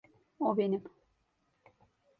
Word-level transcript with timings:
O 0.39 0.57
benim. 0.57 0.83